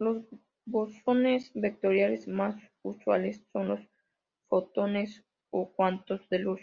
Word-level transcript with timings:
Los 0.00 0.24
bosones 0.64 1.52
vectoriales 1.54 2.26
más 2.26 2.56
usuales 2.82 3.44
son 3.52 3.68
los 3.68 3.80
fotones 4.48 5.24
o 5.50 5.72
cuantos 5.72 6.28
de 6.30 6.40
luz. 6.40 6.60